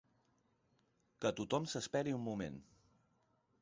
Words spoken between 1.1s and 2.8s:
Que tothom s'esperi un moment.